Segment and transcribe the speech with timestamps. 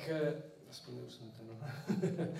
[0.00, 1.54] tak eh, aspoň neusnete, no.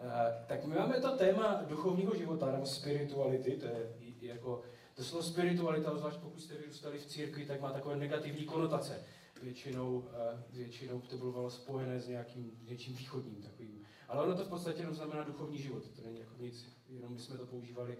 [0.00, 4.62] Eh, tak my máme to téma duchovního života, nebo spirituality, to je jako,
[4.94, 9.02] to slovo spiritualita, zvlášť pokud jste vyrůstali v církvi, tak má takové negativní konotace.
[9.42, 13.82] Většinou, eh, většinou to bylo spojené s nějakým něčím východním takovým.
[14.08, 17.20] Ale ono to v podstatě jenom znamená duchovní život, to není jako nic, jenom my
[17.20, 17.96] jsme to používali,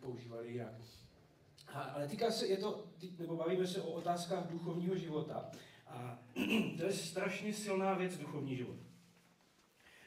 [0.00, 0.72] používali jinak.
[1.74, 2.84] Ale týká se, je to,
[3.18, 5.50] nebo bavíme se o otázkách duchovního života.
[5.90, 6.18] A
[6.78, 8.76] to je strašně silná věc, duchovní život.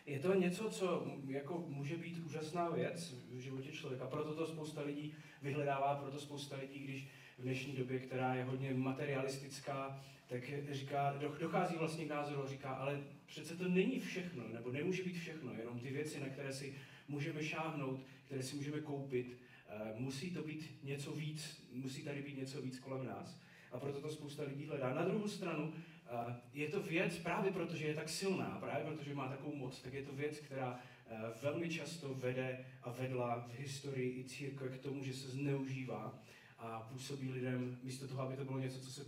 [0.06, 4.08] Je to něco, co jako může být úžasná věc v životě člověka.
[4.08, 8.73] Proto to spousta lidí vyhledává, proto spousta lidí, když v dnešní době, která je hodně
[8.73, 15.04] materialistická, tak říká, dochází vlastně k názoru říká, ale přece to není všechno, nebo nemůže
[15.04, 16.76] být všechno, jenom ty věci, na které si
[17.08, 19.38] můžeme šáhnout, které si můžeme koupit,
[19.68, 23.44] eh, musí to být něco víc, musí tady být něco víc kolem nás
[23.74, 24.94] a proto to spousta lidí hledá.
[24.94, 29.28] Na druhou stranu eh, je to věc, právě protože je tak silná, právě protože má
[29.28, 34.20] takovou moc, tak je to věc, která eh, velmi často vede a vedla v historii
[34.20, 36.20] i církve k tomu, že se zneužívá
[36.58, 39.06] a působí lidem, místo toho, aby to bylo něco, co, se,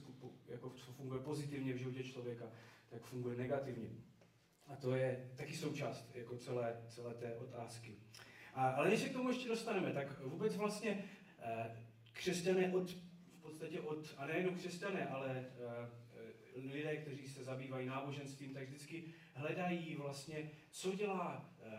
[0.48, 2.46] jako, co funguje pozitivně v životě člověka,
[2.90, 3.90] tak funguje negativně.
[4.68, 7.96] A to je taky součást jako celé, celé té otázky.
[8.54, 11.04] A, ale než se k tomu ještě dostaneme, tak vůbec vlastně
[11.40, 12.96] eh, křesťané od
[13.46, 15.46] podstatě od, a nejenom křesťané, ale
[16.56, 21.74] uh, lidé, kteří se zabývají náboženstvím, tak vždycky hledají vlastně, co dělá uh,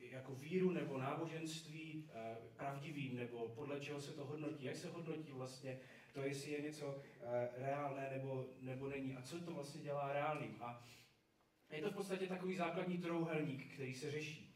[0.00, 2.20] jako víru nebo náboženství uh,
[2.56, 5.80] pravdivým, nebo podle čeho se to hodnotí, jak se hodnotí vlastně
[6.12, 7.02] to, jestli je něco
[7.56, 10.56] reálné nebo, nebo není a co to vlastně dělá reálným.
[10.60, 10.84] A
[11.72, 14.50] je to v podstatě takový základní trouhelník, který se řeší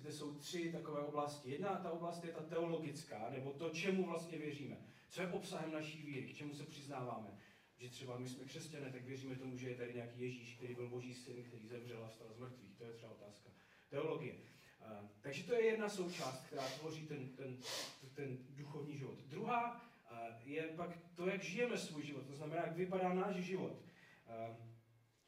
[0.00, 1.50] kde jsou tři takové oblasti.
[1.50, 4.76] Jedna ta oblast je ta teologická, nebo to, čemu vlastně věříme.
[5.08, 7.38] Co je obsahem naší víry, k čemu se přiznáváme.
[7.78, 10.88] Že třeba my jsme křesťané, tak věříme tomu, že je tady nějaký Ježíš, který byl
[10.88, 12.74] boží syn, který zemřel a vstal z mrtvých.
[12.74, 13.50] To je třeba otázka
[13.88, 14.34] teologie.
[15.20, 17.58] Takže to je jedna součást, která tvoří ten, ten,
[18.14, 19.18] ten duchovní život.
[19.18, 19.88] Druhá
[20.44, 23.82] je pak to, jak žijeme svůj život, to znamená, jak vypadá náš život.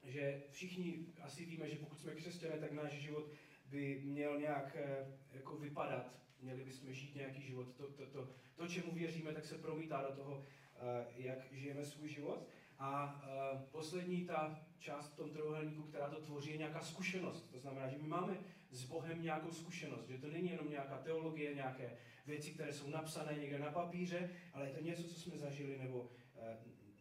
[0.03, 3.33] Že všichni asi víme, že pokud jsme křesťané, tak náš život
[3.67, 7.75] by měl nějak eh, jako vypadat, měli bychom žít nějaký život.
[7.77, 12.09] To, to, to, to, čemu věříme, tak se promítá do toho, eh, jak žijeme svůj
[12.09, 12.49] život.
[12.78, 17.51] A eh, poslední ta část v tom trojuhelníku, která to tvoří, je nějaká zkušenost.
[17.51, 18.39] To znamená, že my máme
[18.71, 21.97] s Bohem nějakou zkušenost, že to není jenom nějaká teologie, nějaké
[22.27, 26.11] věci, které jsou napsané někde na papíře, ale je to něco, co jsme zažili nebo,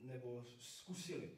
[0.01, 1.31] nebo zkusili.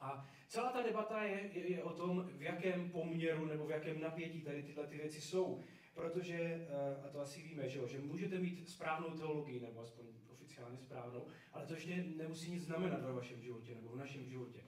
[0.00, 4.00] A celá ta debata je, je, je o tom, v jakém poměru nebo v jakém
[4.00, 5.62] napětí tady tyhle ty věci jsou.
[5.96, 10.06] Protože, eh, a to asi víme, že, jo, že můžete mít správnou teologii, nebo aspoň
[10.28, 14.60] oficiálně správnou, ale to ještě nemusí nic znamenat ve vašem životě nebo v našem životě.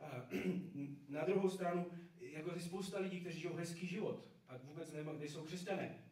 [0.00, 0.22] Eh,
[1.08, 1.86] na druhou stranu,
[2.20, 6.04] jako je spousta lidí, kteří žijou hezký život a vůbec nejsou křesťané.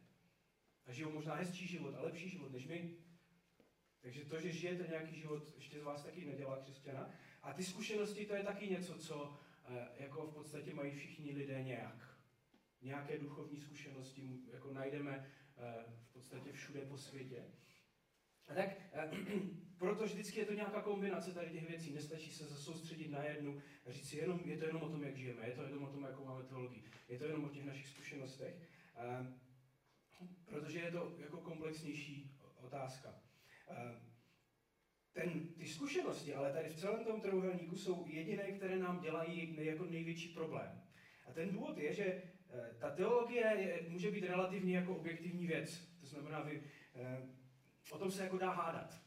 [0.85, 2.97] A žijou možná hezčí život a lepší život než my.
[4.01, 7.09] Takže to, že žijete nějaký život, ještě z vás taky nedělá křesťana.
[7.41, 11.63] A ty zkušenosti, to je taky něco, co eh, jako v podstatě mají všichni lidé
[11.63, 12.14] nějak.
[12.85, 17.43] Nějaké duchovní zkušenosti jako najdeme eh, v podstatě všude po světě.
[18.47, 19.11] A tak eh,
[19.77, 21.93] proto vždycky je to nějaká kombinace tady těch věcí.
[21.93, 25.17] Nestačí se soustředit na jednu a říct si, jenom, je to jenom o tom, jak
[25.17, 27.87] žijeme, je to jenom o tom, jakou máme teologii, je to jenom o těch našich
[27.87, 28.55] zkušenostech.
[30.45, 33.21] Protože je to jako komplexnější otázka.
[35.13, 39.85] Ten, ty zkušenosti, ale tady v celém tom trojuhelníku jsou jediné, které nám dělají jako
[39.85, 40.81] největší problém.
[41.27, 42.21] A ten důvod je, že
[42.79, 45.87] ta teologie může být relativně jako objektivní věc.
[45.99, 46.63] To znamená, vy,
[46.95, 47.21] eh,
[47.91, 49.01] o tom se jako dá hádat.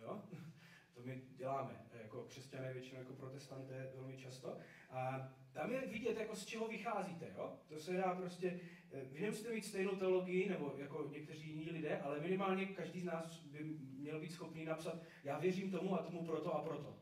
[0.00, 0.22] Jo?
[0.94, 4.58] To my děláme jako křesťané, většinou jako protestanté velmi často.
[4.90, 7.32] A tam je vidět, jako z čeho vycházíte.
[7.36, 7.58] Jo?
[7.68, 8.60] To se dá prostě,
[8.92, 13.04] eh, vy nemusíte mít stejnou teologii, nebo jako někteří jiní lidé, ale minimálně každý z
[13.04, 13.64] nás by
[13.98, 16.98] měl být schopný napsat, já věřím tomu a tomu proto a proto.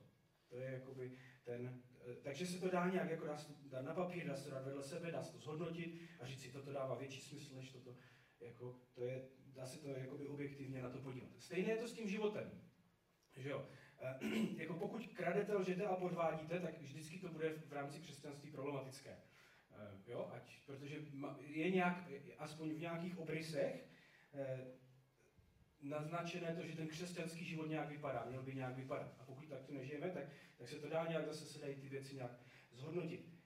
[0.48, 1.12] To je jakoby
[1.44, 4.64] ten, eh, takže se to dá nějak jako dá, dát na papír, dá se dát
[4.64, 7.96] vedle sebe, dá se to zhodnotit a říct si, toto dává větší smysl než toto.
[8.40, 11.31] Jako, to je, dá se to jakoby objektivně na to podívat.
[11.38, 12.62] Stejné je to s tím životem.
[13.37, 13.69] Že jo?
[13.99, 14.19] E,
[14.62, 19.11] jako pokud kradete, lžete a podvádíte, tak vždycky to bude v rámci křesťanství problematické.
[19.11, 20.31] E, jo?
[20.32, 20.96] Ať, protože
[21.38, 22.08] je nějak,
[22.38, 23.88] aspoň v nějakých obrysech,
[25.82, 29.14] naznačené to, že ten křesťanský život nějak vypadá, měl by nějak vypadat.
[29.19, 30.25] A pokud tak to nežijeme, tak,
[30.56, 32.40] tak se to dá nějak, zase se dají ty věci nějak
[32.72, 33.38] zhodnotit.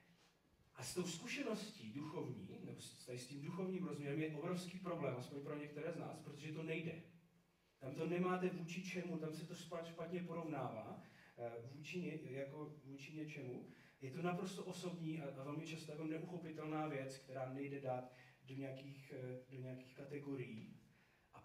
[0.74, 5.42] A s tou zkušeností duchovní, nebo s, s tím duchovním rozměrem je obrovský problém, aspoň
[5.42, 7.02] pro některé z nás, protože to nejde.
[7.78, 11.02] Tam to nemáte vůči čemu, tam se to špatně porovnává,
[11.38, 13.68] eh, vůči, ně, jako vůči něčemu.
[14.00, 18.12] je to naprosto osobní a, a velmi často jako neuchopitelná věc, která nejde dát
[18.44, 20.81] do nějakých, eh, do nějakých kategorií.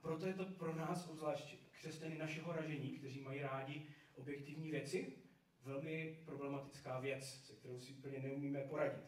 [0.02, 5.14] Proto je to pro nás, obzvlášť křesťany našeho ražení, kteří mají rádi objektivní věci,
[5.64, 9.06] velmi problematická věc, se kterou si úplně neumíme poradit.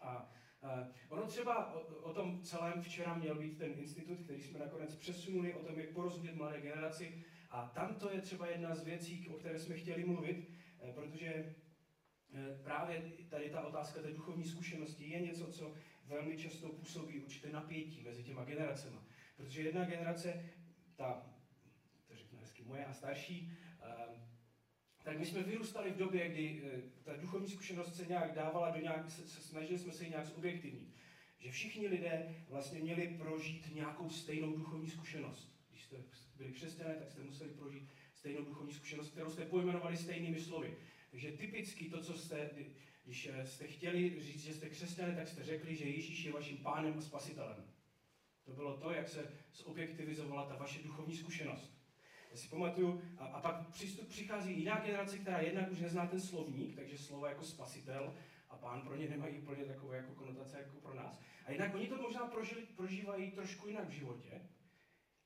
[0.00, 0.32] A
[0.62, 4.96] Uh, ono třeba o, o tom celém včera měl být ten institut, který jsme nakonec
[4.96, 7.24] přesunuli, o tom, jak porozumět mladé generaci.
[7.50, 10.50] A tam to je třeba jedna z věcí, o které jsme chtěli mluvit,
[10.80, 11.54] eh, protože
[12.34, 15.74] eh, právě tady ta otázka té duchovní zkušenosti je něco, co
[16.04, 18.98] velmi často působí určité napětí mezi těma generacemi.
[19.38, 20.44] Protože jedna generace,
[20.96, 21.22] ta,
[22.08, 23.58] to řeknu hezky, moje a starší,
[25.08, 28.80] tak my jsme vyrůstali v době, kdy eh, ta duchovní zkušenost se nějak dávala do
[28.80, 30.88] nějak, snažili jsme se ji nějak zobjektivnit.
[31.38, 35.52] Že všichni lidé vlastně měli prožít nějakou stejnou duchovní zkušenost.
[35.70, 35.96] Když jste
[36.36, 40.76] byli křesťané, tak jste museli prožít stejnou duchovní zkušenost, kterou jste pojmenovali stejnými slovy.
[41.10, 42.50] Takže typicky to, co jste,
[43.04, 46.56] když eh, jste chtěli říct, že jste křesťané, tak jste řekli, že Ježíš je vaším
[46.56, 47.64] pánem a spasitelem.
[48.48, 51.78] To bylo to, jak se zobjektivizovala ta vaše duchovní zkušenost.
[52.30, 56.20] Já si pamatuju, a, a pak přístup, přichází jiná generace, která jednak už nezná ten
[56.20, 58.14] slovník, takže slova jako spasitel
[58.48, 61.20] a pán pro ně nemají úplně takové jako konotace jako pro nás.
[61.46, 64.40] A jinak oni to možná prožili, prožívají trošku jinak v životě.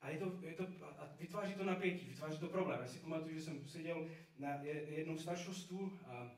[0.01, 0.67] A, je to, je to,
[0.97, 2.81] a vytváří to napětí, vytváří to problém.
[2.81, 4.09] Já si pamatuju, že jsem seděl
[4.39, 6.31] na jednom staršostvu, a,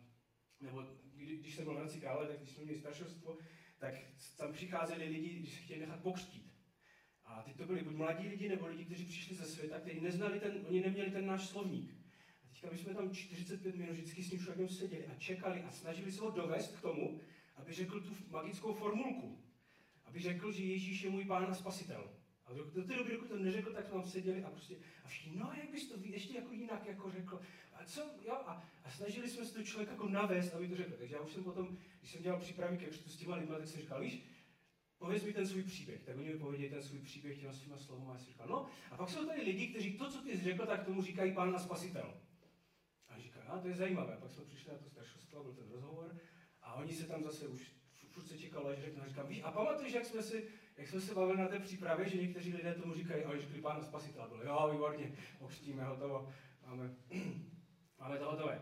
[0.62, 0.84] nebo
[1.14, 3.38] když jsem byl v Hradci Krále, tak když jsme měli staršostvo,
[3.78, 3.94] tak
[4.38, 6.55] tam přicházeli lidi, když se chtěli nechat pokřtít.
[7.26, 10.40] A teď to byli buď mladí lidi, nebo lidi, kteří přišli ze světa, kteří neznali
[10.40, 11.92] ten, oni neměli ten náš slovník.
[12.44, 15.72] A teďka my jsme tam 45 minut vždycky s ním člověkem seděli a čekali a
[15.72, 17.20] snažili se ho dovést k tomu,
[17.56, 19.40] aby řekl tu magickou formulku.
[20.06, 22.12] Aby řekl, že Ježíš je můj pán a spasitel.
[22.46, 25.54] A do, té doby, dokud to neřekl, tak tam seděli a prostě, a všichni, no
[25.58, 27.42] jak bys to ještě jako jinak jako řekl.
[27.74, 30.92] A co, jo, a, a snažili jsme se to člověk jako navést, aby to řekl.
[30.98, 33.68] Takže já už jsem potom, když jsem dělal přípravy ke křtu s těma lidmi, tak
[33.68, 34.24] jsem říkal, víš,
[34.98, 36.04] pověz mi ten svůj příběh.
[36.04, 38.12] Tak oni mi pověděli ten svůj příběh těma svýma slovama.
[38.12, 40.44] A já si říkal, no, a pak jsou tady lidi, kteří to, co ty jsi
[40.44, 42.14] řekl, tak tomu říkají pán a spasitel.
[43.08, 44.18] A říká, a to je zajímavé.
[44.18, 46.18] Pak jsme přišli na to staršostvo, byl ten rozhovor,
[46.62, 47.76] a oni se tam zase už
[48.16, 50.48] furt se čekalo, až řeknu, a říkám, víš, a pamatuješ, jak jsme, si,
[50.78, 53.78] jak jsme se bavili na té přípravě, že někteří lidé tomu říkají, a řekli pán
[53.78, 54.28] a spasitel.
[54.28, 56.34] Bylo, jo, výborně, okřtíme, hotovo,
[56.66, 56.96] máme,
[58.00, 58.62] máme to hotové.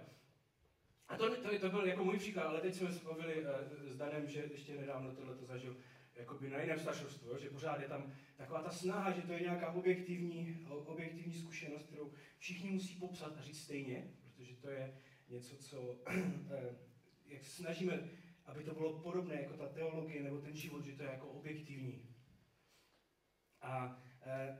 [1.08, 3.50] A to, to, to byl jako můj příklad, ale teď jsme se bavili uh,
[3.90, 5.78] s Danem, že ještě nedávno tohle to zažil
[6.16, 9.72] jakoby na jiném staršovstvu, že pořád je tam taková ta snaha, že to je nějaká
[9.72, 14.98] objektivní, objektivní zkušenost, kterou všichni musí popsat a říct stejně, protože to je
[15.30, 16.04] něco, co
[16.52, 16.76] eh,
[17.26, 18.10] jak snažíme,
[18.46, 22.16] aby to bylo podobné jako ta teologie nebo ten život, že to je jako objektivní.
[23.62, 24.60] A e,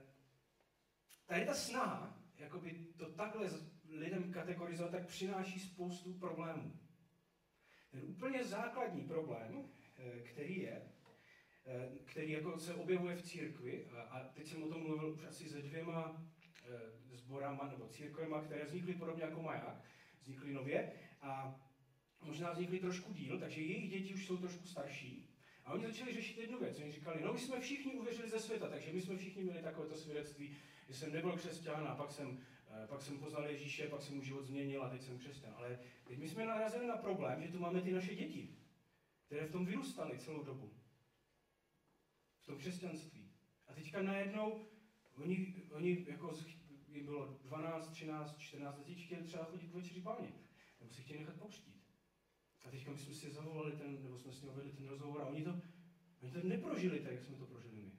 [1.26, 3.50] tady ta snaha, jakoby to takhle
[3.88, 6.80] lidem kategorizovat, tak přináší spoustu problémů.
[7.90, 9.68] Ten úplně základní problém,
[9.98, 10.93] eh, který je, Eh,
[12.04, 15.62] který jako se objevuje v církvi, a teď jsem o tom mluvil už asi se
[15.62, 16.24] dvěma
[17.12, 19.84] zborama eh, nebo církvema, které vznikly podobně jako Maják,
[20.20, 21.60] vznikly nově a
[22.22, 25.30] možná vznikly trošku díl, takže jejich děti už jsou trošku starší.
[25.64, 26.78] A oni začali řešit jednu věc.
[26.78, 29.96] Oni říkali, no my jsme všichni uvěřili ze světa, takže my jsme všichni měli takovéto
[29.96, 30.56] svědectví,
[30.88, 34.22] že jsem nebyl křesťan a pak jsem, eh, pak jsem poznal Ježíše, pak jsem mu
[34.22, 35.54] život změnil a teď jsem křesťan.
[35.56, 38.56] Ale teď my jsme narazili na problém, že tu máme ty naše děti,
[39.26, 40.72] které v tom vyrůstaly celou dobu
[42.44, 43.30] v tom křesťanství.
[43.66, 44.66] A teďka najednou
[45.16, 46.34] oni, oni jako
[46.88, 50.32] jim bylo 12, 13, 14 let, chtěli třeba chodit k večeři páně,
[50.80, 51.84] nebo si chtěli nechat pokřtít.
[52.64, 55.26] A teďka my jsme si zavolali ten, nebo jsme s ním vedli ten rozhovor a
[55.26, 55.60] oni to,
[56.22, 57.92] oni to neprožili tak, jak jsme to prožili my.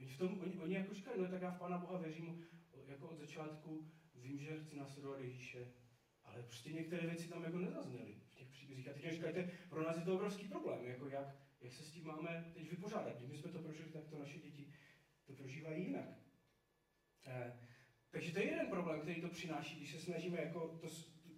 [0.00, 2.44] Oni, v tom, oni, oni jako říkali, no tak já v Pána Boha věřím,
[2.86, 5.72] jako od začátku vím, že chci následovat Ježíše,
[6.24, 8.88] ale prostě některé věci tam jako nezazněly v těch příbězích.
[8.88, 12.06] A teď říkáte, pro nás je to obrovský problém, jako jak, jak se s tím
[12.06, 13.22] máme teď vypořádat.
[13.22, 14.72] Když jsme to prožili, tak to naše děti
[15.26, 16.08] to prožívají jinak.
[17.26, 17.60] Eh,
[18.10, 20.88] takže to je jeden problém, který to přináší, když se snažíme jako to,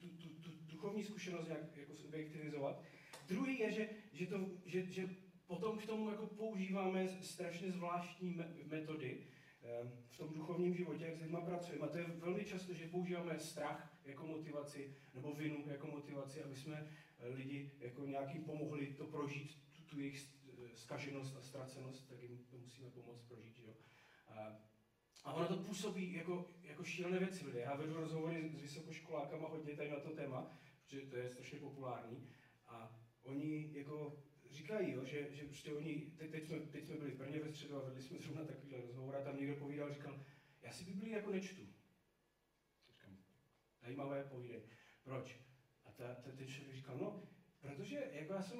[0.00, 2.82] tu, tu, tu, duchovní zkušenost nějak jako subjektivizovat.
[3.28, 5.08] Druhý je, že, že, to, že, že
[5.46, 9.26] potom k tomu jako používáme strašně zvláštní metody
[9.62, 11.86] eh, v tom duchovním životě, jak s lidmi pracujeme.
[11.86, 16.56] A to je velmi často, že používáme strach jako motivaci nebo vinu jako motivaci, aby
[16.56, 20.26] jsme eh, lidi jako nějakým pomohli to prožít tu jejich
[20.74, 23.58] skaženost a ztracenost, tak jim to musíme pomoct prožít.
[23.58, 23.74] Jo?
[24.28, 24.58] A,
[25.24, 27.60] a ono to působí jako, jako šílené věci lidé.
[27.60, 32.28] Já vedu rozhovory s vysokoškolákama hodně tady na to téma, protože to je strašně populární.
[32.66, 37.10] A oni jako říkají, jo, že, že prostě oni, teď, teď, jsme, teď jsme byli
[37.10, 40.20] v Brně ve středu a vedli jsme zrovna takovýhle rozhovor a tam někdo povídal, říkal,
[40.62, 41.62] já si Biblii jako nečtu.
[42.88, 43.16] Říkám,
[43.82, 44.62] zajímavé, povídej.
[45.04, 45.40] Proč?
[46.00, 47.22] ta, ta, ten člověk říkal, no,
[47.60, 48.58] protože jako já jsem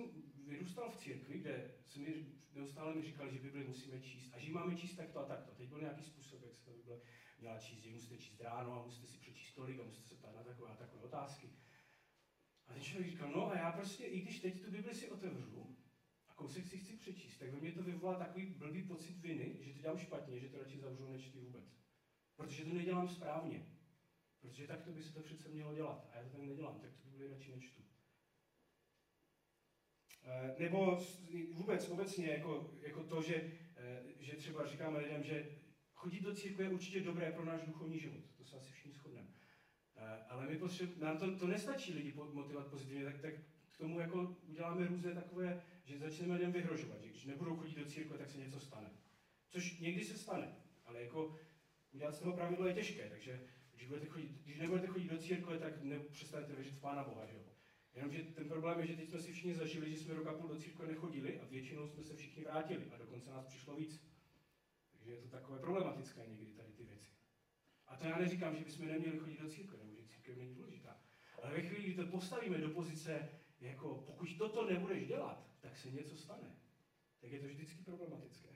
[0.51, 4.53] vyrůstal v církvi, kde se mi neustále mi říkali, že Bibli musíme číst a že
[4.53, 5.55] máme číst takto a takto.
[5.55, 7.01] Teď byl nějaký způsob, jak se ta Bible
[7.39, 10.37] měla číst, že musíte číst ráno a musíte si přečíst tolik a musíte se ptát
[10.37, 11.51] na takové a takové otázky.
[12.67, 15.77] A ten člověk říkal, no a já prostě, i když teď tu Bibli si otevřu
[16.29, 19.73] a kousek si chci přečíst, tak ve mně to vyvolá takový blbý pocit viny, že
[19.73, 21.65] to dělám špatně, že to radši zavřu nečti vůbec.
[22.37, 23.67] Protože to nedělám správně.
[24.41, 26.11] Protože takto by se to přece mělo dělat.
[26.13, 27.90] A já to tak nedělám, tak to Bibli radši nečtu.
[30.25, 30.99] Eh, nebo
[31.53, 35.49] vůbec obecně jako, jako to, že, eh, že třeba říkáme lidem, že
[35.95, 38.21] chodit do církve je určitě dobré pro náš duchovní život.
[38.37, 39.29] To se asi všichni shodneme.
[39.97, 43.35] Eh, ale my potřebujeme, nám to, to nestačí lidi motivovat pozitivně, tak, tak
[43.73, 47.85] k tomu jako uděláme různé takové, že začneme lidem vyhrožovat, že když nebudou chodit do
[47.85, 48.91] církve, tak se něco stane.
[49.49, 51.39] Což někdy se stane, ale jako
[51.93, 53.41] udělat z toho pravidlo je těžké, takže
[53.75, 57.35] když, budete chodit, když nebudete chodit do církve, tak nepřestanete věřit v Pána Boha, že
[57.35, 57.50] jo?
[57.95, 60.49] Jenomže ten problém je, že teď jsme si všichni zažili, že jsme rok a půl
[60.49, 64.01] do církve nechodili a většinou jsme se všichni vrátili a dokonce nás přišlo víc.
[64.93, 67.11] Takže je to takové problematické někdy tady ty věci.
[67.87, 70.97] A to já neříkám, že bychom neměli chodit do církve, nebo že církev není důležitá.
[71.43, 73.29] Ale ve chvíli, kdy to postavíme do pozice,
[73.61, 76.57] jako pokud toto nebudeš dělat, tak se něco stane.
[77.21, 78.49] Tak je to vždycky problematické.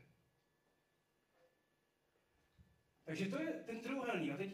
[3.04, 4.32] Takže to je ten trojuhelník.
[4.32, 4.50] A teď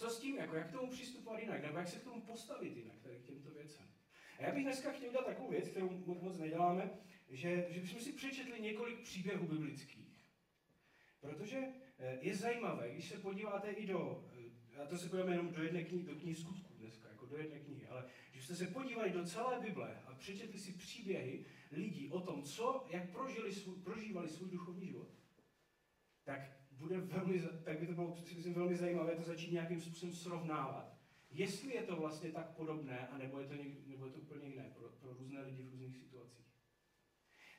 [0.00, 2.76] co s tím, jako jak k tomu přistupovat jinak, nebo jak se k tomu postavit
[2.76, 3.86] jinak, tady k těmto věcem.
[4.38, 6.90] A já bych dneska chtěl udělat takovou věc, kterou moc neděláme,
[7.28, 10.24] že, že bychom si přečetli několik příběhů biblických.
[11.20, 11.58] Protože
[11.98, 14.28] eh, je zajímavé, když se podíváte i do,
[14.76, 17.36] eh, a to se podíváme jenom do jedné knihy, do knihy skutků dneska, jako do
[17.36, 22.10] jedné knihy, ale když jste se podívali do celé Bible a přečetli si příběhy lidí
[22.10, 25.08] o tom, co, jak prožili svůj, prožívali svůj duchovní život,
[26.24, 30.96] tak bude velmi, tak by to bylo myslím, velmi zajímavé to začít nějakým způsobem srovnávat.
[31.30, 34.70] Jestli je to vlastně tak podobné, anebo je to, něk, nebo je to úplně jiné
[34.74, 36.46] pro, pro různé lidi v různých situacích.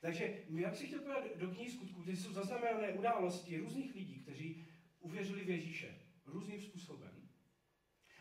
[0.01, 4.15] Takže já bych si chtěl podívat do knih skutků, kde jsou zaznamenané události různých lidí,
[4.19, 4.65] kteří
[4.99, 7.29] uvěřili v Ježíše různým způsobem.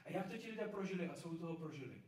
[0.04, 2.02] A jak to ti lidé prožili a co u toho prožili.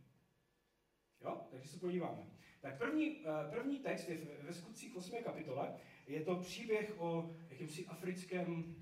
[1.20, 1.46] Jo?
[1.50, 2.26] Takže se podíváme.
[2.60, 5.22] Tak první, eh, první text je ve skutcích 8.
[5.22, 5.74] kapitole.
[6.06, 8.76] Je to příběh o jakýmsi africkém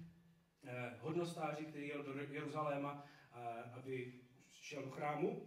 [1.01, 4.13] hodnostáři, který jel do Jeruzaléma, eh, aby
[4.53, 5.47] šel do chrámu.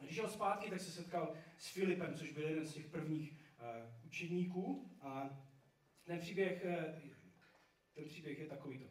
[0.00, 3.40] Když šel zpátky, tak se setkal s Filipem, což byl jeden z těch prvních
[4.06, 4.90] učedníků.
[5.00, 5.30] A
[6.04, 6.66] ten příběh,
[7.94, 8.84] ten příběh je takovýto.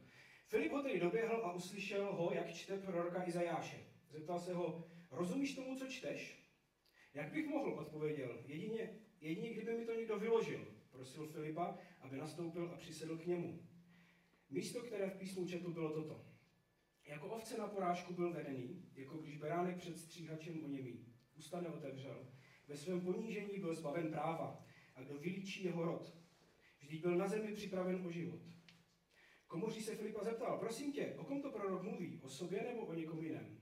[0.47, 3.77] Filip ho tedy doběhl a uslyšel ho, jak čte proroka Izajáše.
[4.09, 6.43] Zeptal se ho, rozumíš tomu, co čteš?
[7.13, 12.71] Jak bych mohl, odpověděl, jedině, jedině kdyby mi to někdo vyložil, prosil Filipa, aby nastoupil
[12.73, 13.59] a přisedl k němu.
[14.53, 16.25] Místo, které v písmu četl, bylo toto.
[17.05, 21.05] Jako ovce na porážku byl vedený, jako když beránek před stříhačem oněmí.
[21.35, 22.27] Ústa neotevřel.
[22.67, 24.65] Ve svém ponížení byl zbaven práva.
[24.95, 26.17] A kdo vylíčí jeho rod?
[26.79, 28.41] Vždyť byl na zemi připraven o život.
[29.47, 32.19] Komoří se Filipa zeptal, prosím tě, o kom to prorok mluví?
[32.23, 33.61] O sobě nebo o někom jiném?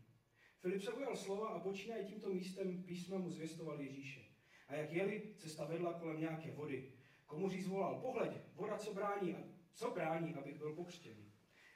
[0.59, 4.21] Filip se ujal slova a počínaje tímto místem písma mu zvěstoval Ježíše.
[4.67, 6.93] A jak jeli, cesta vedla kolem nějaké vody.
[7.25, 9.35] Komuří zvolal, pohleď, voda, co brání,
[9.73, 11.31] co brání, abych byl pokřtěn.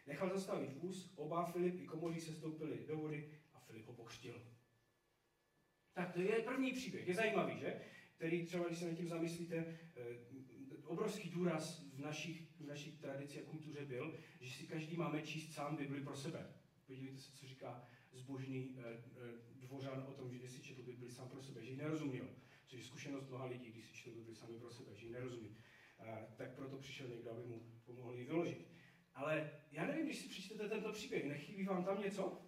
[0.07, 4.41] Nechal zastavit vůz, oba Filip i komoří se stoupili do vody a Filip ho pokřtil.
[5.93, 7.81] Tak to je první příběh, je zajímavý, že?
[8.15, 9.55] Který třeba, když se nad tím zamyslíte,
[9.95, 10.17] eh,
[10.83, 15.53] obrovský důraz v našich, v našich tradici a kultuře byl, že si každý máme číst
[15.53, 16.53] sám Bibli pro sebe.
[16.87, 21.29] Podívejte se, co říká zbožný eh, eh, dvořan o tom, že si četl Bibli sám
[21.29, 22.27] pro sebe, že ji nerozuměl.
[22.65, 25.57] Což je zkušenost mnoha lidí, když si četl Bibli sami pro sebe, že ji nerozumí.
[25.99, 28.67] Eh, tak proto přišel někdo, aby mu pomohl ji vyložit.
[29.13, 32.41] Ale já nevím, když si přečtete tento příběh, nechybí vám tam něco?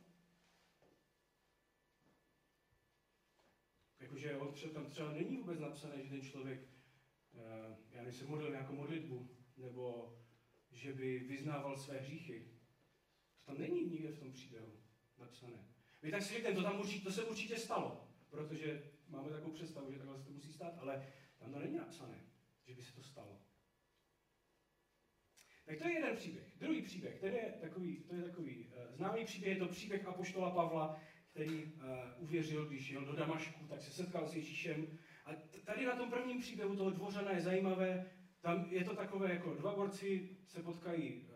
[4.00, 6.60] Jakože on třeba, tam třeba není vůbec napsané, že ten člověk,
[7.92, 10.16] já nevím, se modlil nějakou modlitbu, nebo
[10.72, 12.48] že by vyznával své hříchy.
[13.40, 14.80] To tam není nikde v tom příběhu
[15.18, 15.68] napsané.
[16.02, 19.92] Vy tak si řeknete, to, tam určitě, to se určitě stalo, protože máme takovou představu,
[19.92, 22.27] že takhle se to musí stát, ale tam to není napsané,
[22.68, 23.42] že by se to stalo.
[25.66, 26.58] Tak to je jeden příběh.
[26.60, 30.52] Druhý příběh, ten je takový, to je takový uh, známý příběh, je to příběh Apoštola
[30.52, 31.82] Pavla, který uh,
[32.18, 35.00] uvěřil, když jel do Damašku, tak se setkal s Ježíšem.
[35.26, 35.32] A
[35.66, 39.76] tady na tom prvním příběhu toho dvořana je zajímavé, tam je to takové, jako dva
[39.76, 41.36] borci se potkají uh,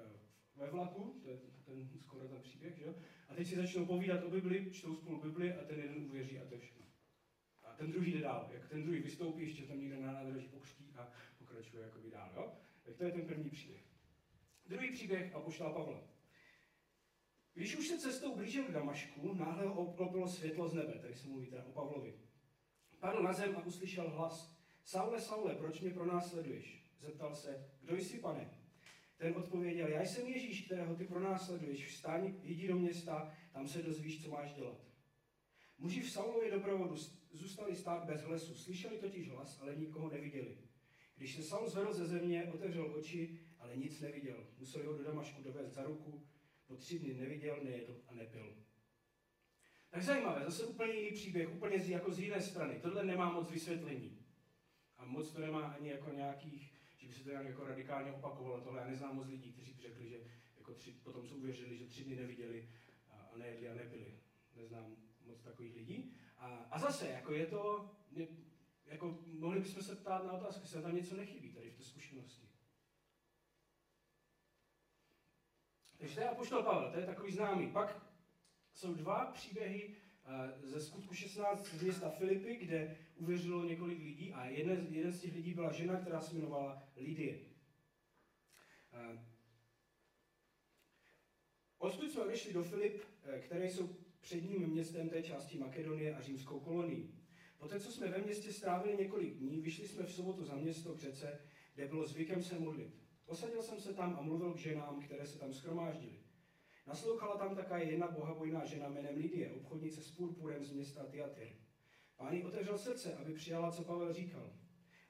[0.56, 2.96] ve vlaku, to je ten skoro ten příběh, že?
[3.30, 6.46] A teď si začnou povídat o Bibli, čtou spolu Bibli a ten jeden uvěří a
[6.46, 6.91] to je všechno.
[7.72, 8.50] A ten druhý jde dál.
[8.54, 12.32] Jak ten druhý vystoupí, ještě tam někde na nádraží pokřtí a pokračuje jakoby dál.
[12.36, 12.52] Jo?
[12.84, 13.82] Tak to je ten první příběh.
[14.66, 16.04] Druhý příběh a pošla Pavla.
[17.54, 21.28] Když už se cestou blížil k Damašku, náhle ho obklopilo světlo z nebe, tady se
[21.28, 22.14] mluví teda o Pavlovi.
[23.00, 24.58] Padl na zem a uslyšel hlas.
[24.84, 26.86] Saule, Saule, proč mě pronásleduješ?
[27.00, 28.50] Zeptal se, kdo jsi, pane?
[29.18, 31.88] Ten odpověděl, já jsem Ježíš, kterého ty pronásleduješ.
[31.88, 34.78] Vstaň, jdi do města, tam se dozvíš, co máš dělat.
[35.78, 36.98] Muži v Saulově doprovodu
[37.32, 38.56] zůstali stát bez hlasu.
[38.56, 40.58] Slyšeli totiž hlas, ale nikoho neviděli.
[41.16, 44.48] Když se Saul zvedl ze země, otevřel oči, ale nic neviděl.
[44.58, 46.28] Museli ho do Damašku dovést za ruku.
[46.68, 48.56] Po tři dny neviděl, nejedl a nepil.
[49.90, 52.80] Tak zajímavé, zase úplně jiný příběh, úplně z, jako z jiné strany.
[52.80, 54.26] Tohle nemá moc vysvětlení.
[54.98, 58.62] A moc to nemá ani jako nějakých, že by se to nějak jako radikálně opakovalo.
[58.62, 60.20] Tohle já neznám moc lidí, kteří by řekli, že
[60.58, 62.70] jako tři, potom co uvěřili, že tři dny neviděli
[63.10, 64.20] a, a nejedli a nepili.
[64.56, 64.96] Neznám
[65.26, 66.16] moc takových lidí.
[66.42, 67.92] A, a zase, jako je to,
[68.86, 72.48] jako mohli bychom se ptát na otázku, jestli tam něco nechybí tady v té zkušenosti.
[75.98, 77.72] Takže to je Apoštol Pavel, to je takový známý.
[77.72, 78.06] Pak
[78.74, 79.96] jsou dva příběhy
[80.26, 85.22] eh, ze skutku 16 z města Filipy, kde uvěřilo několik lidí a jeden, jeden z
[85.22, 87.40] těch lidí byla žena, která se jmenovala Lidie.
[88.94, 89.26] Eh,
[91.78, 93.88] odtud jsme odešli do Filip, eh, které jsou
[94.22, 97.14] předním městem té části Makedonie a římskou kolonii.
[97.58, 101.00] Poté, co jsme ve městě strávili několik dní, vyšli jsme v sobotu za město k
[101.00, 101.40] řece,
[101.76, 103.02] kde bylo zvykem se modlit.
[103.26, 106.20] Posadil jsem se tam a mluvil k ženám, které se tam schromáždily.
[106.88, 111.48] Naslouchala tam také jedna bohabojná žena jménem Lidie, obchodnice s purpurem z města Tiatyr.
[112.18, 114.54] Pán otevřel srdce, aby přijala, co Pavel říkal.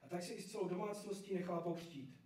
[0.02, 2.16] A tak si i s celou domácností nechala pokřtít.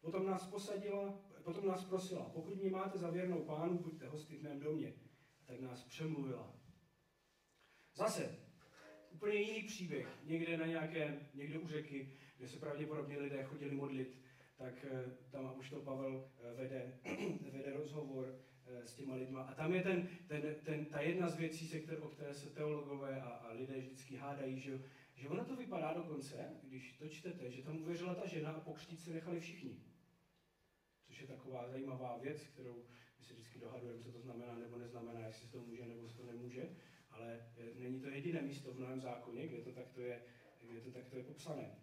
[0.00, 4.42] Potom nás posadila, potom nás prosila, pokud mě máte za věrnou pánu, buďte hosty v
[4.42, 4.94] mém domě.
[5.46, 6.54] Tak nás přemluvila.
[7.94, 8.38] Zase,
[9.10, 10.08] úplně jiný příběh.
[10.24, 14.20] Někde na nějaké, někde u řeky, kde se pravděpodobně lidé chodili modlit,
[14.56, 16.98] tak eh, tam už to Pavel eh, vede,
[17.52, 19.42] vede rozhovor eh, s těma lidma.
[19.42, 22.50] A tam je ten, ten, ten, ta jedna z věcí, se které, o které se
[22.50, 24.82] teologové a, a lidé vždycky hádají, že,
[25.14, 29.00] že ono to vypadá dokonce, když to čtete, že tam uvěřila ta žena a pokřtít
[29.00, 29.80] se nechali všichni.
[31.06, 32.84] Což je taková zajímavá věc, kterou
[33.54, 36.76] vždycky dohadujeme, co to znamená nebo neznamená, jestli to může nebo se to nemůže.
[37.10, 37.46] Ale
[37.78, 40.22] není to jediné místo v Novém zákoně, kde to takto je,
[40.62, 41.76] kde to takto je popsané.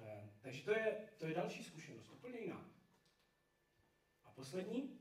[0.00, 2.70] Eh, takže to je, to je další zkušenost, úplně jiná.
[4.24, 4.98] A poslední,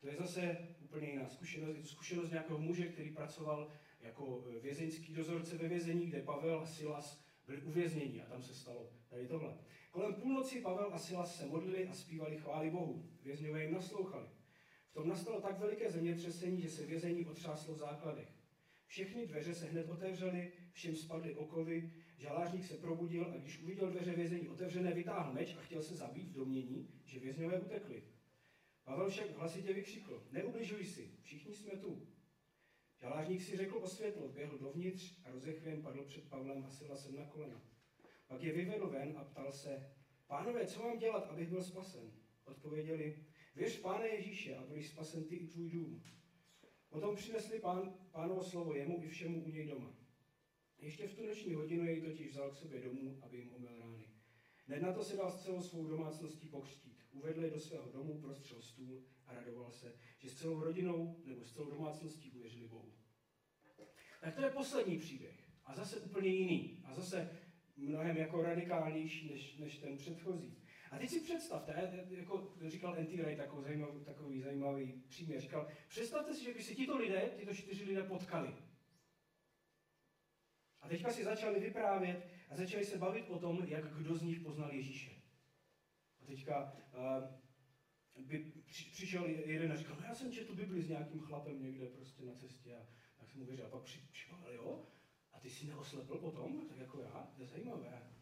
[0.00, 1.76] to je zase úplně jiná zkušenost.
[1.76, 6.60] Je to zkušenost nějakého muže, který pracoval jako eh, vězeňský dozorce ve vězení, kde Pavel
[6.60, 9.58] a Silas byli uvězněni a tam se stalo tady tohle.
[9.90, 13.10] Kolem půlnoci Pavel a Silas se modlili a zpívali chvály Bohu.
[13.22, 14.35] Vězňové jim naslouchali.
[14.96, 18.28] Tom nastalo tak veliké zemětřesení, že se vězení otřáslo v základech.
[18.86, 24.12] Všechny dveře se hned otevřely, všem spadly okovy, žalářník se probudil a když uviděl dveře
[24.12, 28.02] vězení otevřené, vytáhl meč a chtěl se zabít v domění, že vězňové utekli.
[28.84, 32.06] Pavel však hlasitě vykřikl, neubližuj si, všichni jsme tu.
[33.00, 37.12] Žalářník si řekl o světlo, běhl dovnitř a rozechvěn padl před Pavlem a sila se
[37.12, 37.60] na kolena.
[38.26, 39.90] Pak je vyvedl ven a ptal se,
[40.26, 42.12] pánové, co mám dělat, abych byl spasen?
[42.44, 43.26] Odpověděli,
[43.56, 46.02] věř Páne Ježíše a budeš spasen ty i tvůj dům.
[46.88, 49.96] Potom přinesli pán, pánovo slovo jemu i všemu u něj doma.
[50.78, 54.08] Ještě v tu noční hodinu jej totiž vzal k sobě domů, aby jim omyl rány.
[54.66, 57.02] Hned na to se dal s celou svou domácností pokřtít.
[57.12, 61.44] Uvedl je do svého domu, prostřel stůl a radoval se, že s celou rodinou nebo
[61.44, 62.92] s celou domácností uvěřili Bohu.
[64.20, 65.50] Tak to je poslední příběh.
[65.64, 66.82] A zase úplně jiný.
[66.84, 67.38] A zase
[67.76, 70.65] mnohem jako radikálnější než, než ten předchozí.
[70.90, 73.22] A teď si představte, jako říkal N.T.
[73.22, 77.54] Ray takový zajímavý, takový zajímavý příměr, říkal, představte si, že by si tito lidé, tyto
[77.54, 78.54] čtyři lidé potkali.
[80.80, 84.40] A teďka si začali vyprávět a začali se bavit o tom, jak kdo z nich
[84.40, 85.10] poznal Ježíše.
[86.22, 86.72] A teďka
[88.16, 91.62] uh, by při, přišel jeden a říkal, no já jsem četl Bibli s nějakým chlapem
[91.62, 93.66] někde prostě na cestě a tak jsem mu věřil.
[93.66, 94.86] A pak přišel, jo,
[95.32, 98.15] a ty jsi neoslepl potom, tak jako já, to je zajímavé.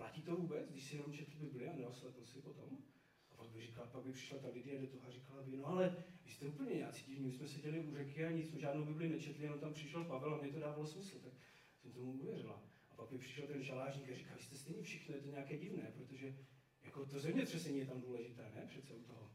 [0.00, 2.82] Platí to vůbec, když si jenom četl Bibli a neoslepl si potom?
[3.30, 5.66] A pak by, říkal, pak by přišla ta Lidie do toho a říkala by, no
[5.66, 8.84] ale vy jste úplně nějací divní, my jsme seděli u řeky a nic jsme žádnou
[8.84, 11.18] Bibli nečetli, jenom tam přišel Pavel a mě to dávalo smysl.
[11.18, 11.32] Tak
[11.76, 12.62] jsem tomu uvěřila.
[12.90, 15.92] A pak by přišel ten žalářník a říkal, jste stejně všichni, je to nějaké divné,
[15.94, 16.36] protože
[16.82, 18.66] jako to zemětřesení je tam důležité, ne?
[18.66, 19.30] Přece u toho,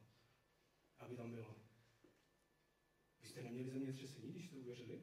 [0.99, 1.56] aby tam bylo.
[3.21, 5.01] Vy jste neměli zemětřesení, když jste uvěřili?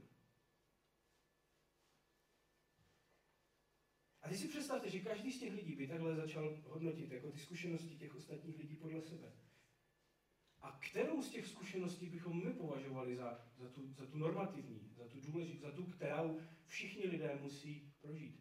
[4.32, 7.96] Teď si představte, že každý z těch lidí by takhle začal hodnotit jako ty zkušenosti
[7.96, 9.32] těch ostatních lidí podle sebe.
[10.60, 15.08] A kterou z těch zkušeností bychom my považovali za, za, tu, za tu normativní, za
[15.08, 18.40] tu důležitou, za tu, kterou všichni lidé musí prožít?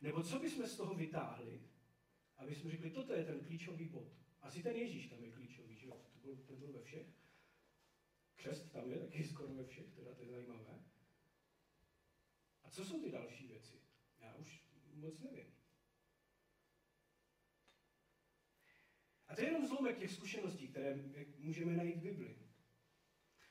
[0.00, 1.62] Nebo co bychom z toho vytáhli,
[2.36, 4.12] aby jsme řekli, toto je ten klíčový bod.
[4.42, 5.96] Asi ten Ježíš tam je klíčový, že jo?
[6.12, 7.06] To byl, to byl ve všech.
[8.34, 10.84] Křest tam je taky skoro ve všech, teda to je zajímavé.
[12.64, 13.79] A co jsou ty další věci?
[15.00, 15.52] Moc nevím.
[19.26, 20.96] A to je jenom zlomek těch zkušeností, které
[21.38, 22.38] můžeme najít v Bibli.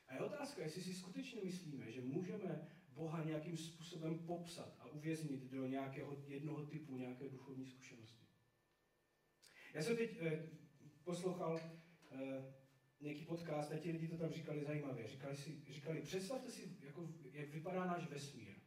[0.07, 5.41] A je otázka, jestli si skutečně myslíme, že můžeme Boha nějakým způsobem popsat a uvěznit
[5.41, 8.25] do nějakého jednoho typu, nějaké duchovní zkušenosti.
[9.73, 10.49] Já jsem teď eh,
[11.03, 11.59] poslouchal
[12.11, 12.53] eh,
[13.01, 15.07] nějaký podcast a ti lidi to tam říkali zajímavě.
[15.07, 18.58] Říkali, si, říkali představte si, jako, jak vypadá náš vesmír.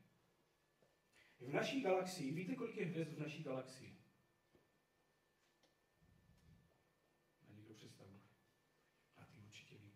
[1.42, 3.96] V naší galaxii, víte, kolik je hvězd v naší galaxii?
[7.48, 8.20] A někdo představuje.
[9.16, 9.92] A ty určitě ví.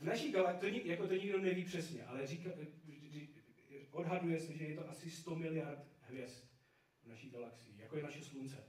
[0.00, 2.50] v naší galaxii, to, jako to nikdo neví přesně, ale říká,
[3.90, 6.44] odhaduje se, že je to asi 100 miliard hvězd
[7.02, 8.68] v naší galaxii, jako je naše slunce,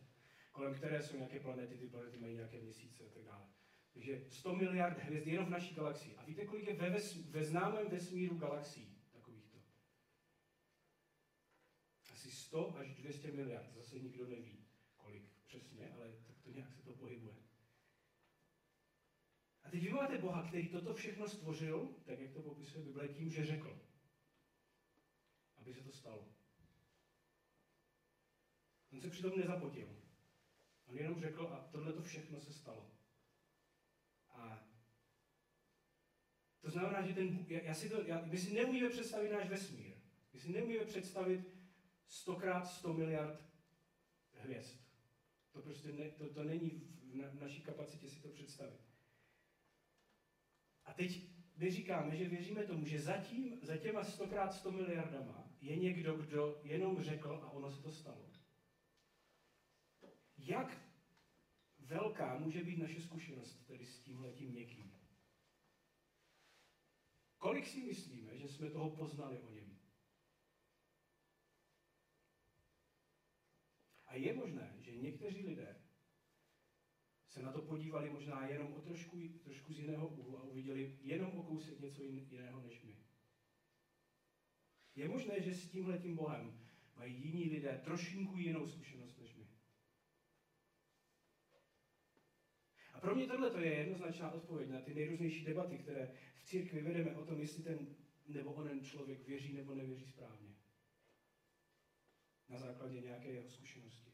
[0.51, 3.56] kolem které jsou nějaké planety, ty planety mají nějaké měsíce a tak dále.
[3.97, 6.15] Takže 100 miliard hvězd jenom v naší galaxii.
[6.15, 9.57] A víte, kolik je ve, ves, ve známém vesmíru galaxií takovýchto?
[12.11, 13.73] Asi 100 až 200 miliard.
[13.73, 14.65] Zase nikdo neví,
[14.97, 17.35] kolik přesně, ale tak to nějak se to pohybuje.
[19.63, 23.31] A teď vy máte Boha, který toto všechno stvořil, tak jak to popisuje Bible, tím,
[23.31, 23.81] že řekl,
[25.55, 26.27] aby se to stalo.
[28.91, 29.97] On se přitom nezapotil.
[30.85, 32.97] On jenom řekl a tohle to všechno se stalo.
[34.37, 34.63] A
[36.61, 39.93] to znamená, že ten, já, já si to, já, my si neumíme představit náš vesmír.
[40.33, 41.47] My si neumíme představit
[42.07, 43.45] stokrát 100 miliard
[44.33, 44.75] hvězd.
[45.51, 48.81] To prostě ne, to, to není v, na, v naší kapacitě si to představit.
[50.85, 51.21] A teď
[51.57, 56.61] my říkáme, že věříme tomu, že zatím, za těma stokrát 100 miliardama je někdo, kdo
[56.63, 58.29] jenom řekl a ono se to stalo.
[60.37, 60.81] Jak
[61.79, 64.96] velká může být naše zkušenost tedy s tímhletím někým?
[67.37, 69.79] Kolik si myslíme, že jsme toho poznali o něm?
[74.05, 75.81] A je možné, že někteří lidé
[77.27, 81.31] se na to podívali možná jenom o trošku, trošku z jiného úhlu a uviděli jenom
[81.31, 82.97] o kousek něco jiného než my.
[84.95, 86.59] Je možné, že s tímhletím Bohem
[86.95, 89.47] mají jiní lidé trošinku jinou zkušenost než my.
[92.93, 97.25] A pro mě tohle je jednoznačná odpověď na ty nejrůznější debaty, které církvi vedeme o
[97.25, 97.95] tom, jestli ten
[98.27, 100.55] nebo onen člověk věří nebo nevěří správně.
[102.49, 104.13] Na základě nějaké jeho zkušenosti.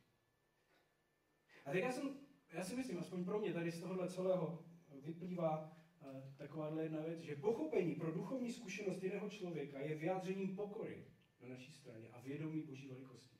[1.65, 2.19] A teď já, jsem,
[2.51, 4.65] já si myslím, aspoň pro mě tady z tohohle celého
[5.01, 11.05] vyplývá uh, takováhle jedna věc, že pochopení pro duchovní zkušenost jiného člověka je vyjádřením pokory
[11.41, 13.37] na naší straně a vědomí boží velikosti.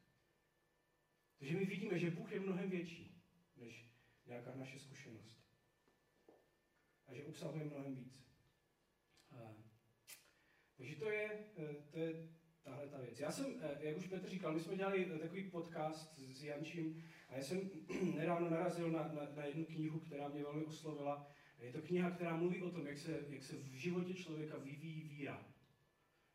[1.40, 3.22] Takže my vidíme, že Bůh je mnohem větší,
[3.58, 3.92] než
[4.26, 5.44] nějaká naše zkušenost.
[7.08, 8.33] A že obsahuje mnohem víc.
[10.84, 12.30] Takže to je, e, to je
[12.64, 13.20] tahle ta věc.
[13.20, 17.36] Já jsem, e, jak už Petr říkal, my jsme dělali takový podcast s Jančím a
[17.36, 17.70] já jsem
[18.16, 21.32] nedávno narazil na, na, na jednu knihu, která mě velmi oslovila.
[21.60, 25.02] Je to kniha, která mluví o tom, jak se, jak se v životě člověka vyvíjí
[25.02, 25.48] víra.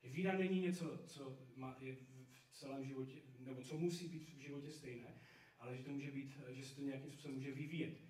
[0.03, 4.39] Že víra není něco, co má, je v celém životě, nebo co musí být v
[4.39, 5.21] životě stejné,
[5.59, 8.08] ale že to může být, že se to nějakým způsobem může vyvíjet.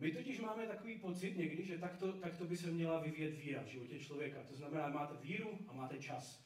[0.00, 3.66] My totiž máme takový pocit někdy, že takto, takto by se měla vyvíjet víra v
[3.66, 4.42] životě člověka.
[4.42, 6.44] To znamená, máte víru a máte čas.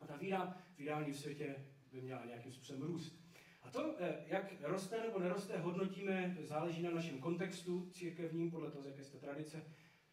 [0.00, 3.26] A ta víra v ideálním světě by měla nějakým způsobem růst.
[3.62, 8.82] A to, eh, jak roste nebo neroste, hodnotíme, záleží na našem kontextu církevním, podle toho,
[8.82, 9.64] z jaké jste tradice,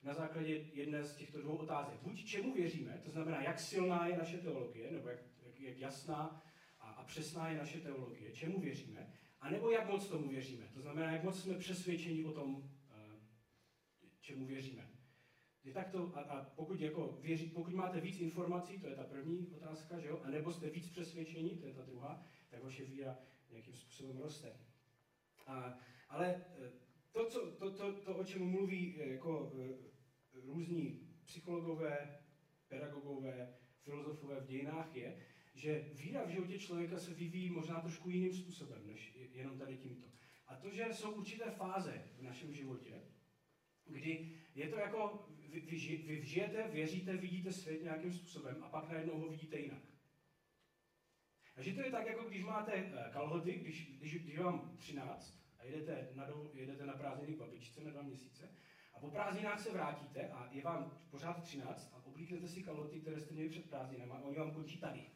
[0.04, 2.00] na základě jedné z těchto dvou otázek.
[2.02, 6.44] Buď čemu věříme, to znamená, jak silná je naše teologie, nebo jak, jak, jak jasná
[6.80, 9.14] a, a přesná je naše teologie, čemu věříme,
[9.44, 10.68] a nebo jak moc tomu věříme.
[10.74, 13.20] To znamená, jak moc jsme přesvědčeni o tom, eh,
[14.22, 14.90] čemu věříme.
[15.64, 19.04] Je tak to, a, a pokud, jako věří, pokud máte víc informací, to je ta
[19.04, 20.22] první otázka, že jo?
[20.24, 23.18] a nebo jste víc přesvědčení, to je ta druhá, tak vaše víra
[23.50, 24.54] nějakým způsobem roste.
[25.48, 25.80] A,
[26.10, 26.72] ale eh,
[27.12, 29.52] to, co, to, to, to, o čem mluví eh, jako
[30.34, 32.20] různí psychologové,
[32.68, 35.18] pedagogové, filozofové v dějinách, je,
[35.54, 40.08] že víra v životě člověka se vyvíjí možná trošku jiným způsobem, než jenom tady tímto.
[40.48, 43.02] A to, že jsou určité fáze v našem životě,
[43.86, 48.90] kdy je to jako, vy, vy, vy žijete, věříte, vidíte svět nějakým způsobem a pak
[48.90, 49.82] najednou ho vidíte jinak.
[51.56, 55.64] Takže to je tak, jako když máte eh, kalhoty, když, když, když vám 13 a
[55.64, 58.50] jedete na, dou, jedete na prázdniny k babičce na dva měsíce
[58.94, 63.22] a po prázdninách se vrátíte a je vám pořád 13 a oblíknete si kalhoty, které
[63.22, 65.10] jste měli před prázdninami a oni vám končí tady.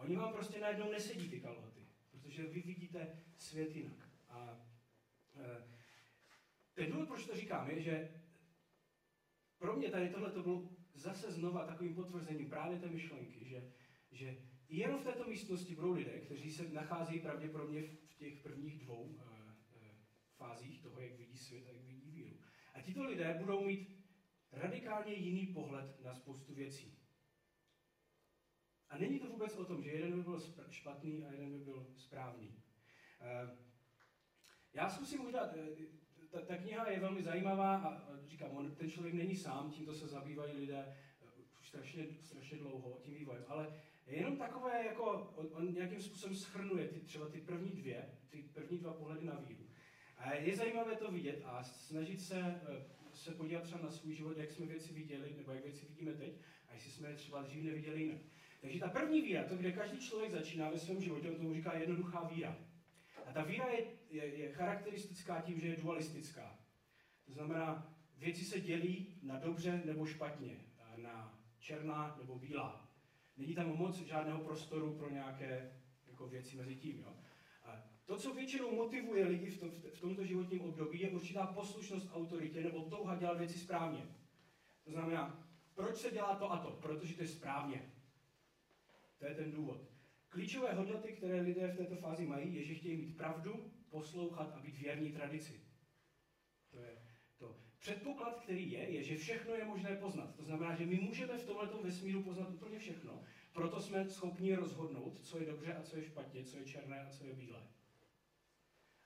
[0.00, 4.08] A oni vám prostě najednou nesedí ty kalhoty, protože vy vidíte svět jinak.
[4.28, 4.66] A
[5.36, 5.78] e,
[6.74, 8.22] ten důvod, proč to říkám, je, že
[9.58, 13.72] pro mě tady tohle to bylo zase znova takovým potvrzením právě té myšlenky, že,
[14.12, 14.36] že
[14.68, 19.12] jenom v této místnosti budou lidé, kteří se nacházejí pravděpodobně v těch prvních dvou uh,
[19.12, 19.22] uh,
[20.36, 22.40] fázích toho, jak vidí svět a jak vidí víru.
[22.74, 24.04] A tito lidé budou mít
[24.52, 26.99] radikálně jiný pohled na spoustu věcí.
[28.90, 31.86] A není to vůbec o tom, že jeden by byl špatný a jeden by byl
[31.96, 32.48] správný.
[32.48, 33.50] Uh,
[34.74, 35.54] já zkusím udělat,
[36.30, 40.06] ta, ta kniha je velmi zajímavá a říkám, on, ten člověk není sám, tímto se
[40.06, 40.96] zabývají lidé
[41.60, 46.88] už strašně, strašně dlouho, tím vývojem, ale jenom takové, jako on, on nějakým způsobem schrnuje
[46.88, 49.66] ty, třeba ty první dvě, ty první dva pohledy na víru.
[50.18, 54.36] A je zajímavé to vidět a snažit se, eh, se podívat třeba na svůj život,
[54.36, 56.32] jak jsme věci viděli, nebo jak věci vidíme teď,
[56.68, 58.20] a jestli jsme je třeba dřív neviděli jinak.
[58.60, 61.74] Takže ta první víra, to, kde každý člověk začíná ve svém životě, on tomu říká
[61.74, 62.56] jednoduchá víra.
[63.26, 66.58] A ta víra je, je, je charakteristická tím, že je dualistická.
[67.26, 70.56] To znamená, věci se dělí na dobře nebo špatně,
[70.96, 72.88] na černá nebo bílá.
[73.36, 75.72] Není tam moc žádného prostoru pro nějaké
[76.08, 77.00] jako věci mezi tím.
[77.00, 77.16] Jo?
[77.64, 82.08] A to, co většinou motivuje lidi v, to, v tomto životním období, je určitá poslušnost
[82.12, 84.06] autoritě nebo touha dělat věci správně.
[84.84, 86.70] To znamená, proč se dělá to a to?
[86.70, 87.92] Protože to je správně.
[89.20, 89.80] To je ten důvod.
[90.28, 94.60] Klíčové hodnoty, které lidé v této fázi mají, je, že chtějí mít pravdu, poslouchat a
[94.60, 95.60] být věrní tradici.
[96.70, 97.02] To je
[97.38, 97.60] to.
[97.78, 100.36] Předpoklad, který je, je, že všechno je možné poznat.
[100.36, 105.20] To znamená, že my můžeme v tomto vesmíru poznat úplně všechno, proto jsme schopni rozhodnout,
[105.24, 107.68] co je dobře a co je špatně, co je černé a co je bílé.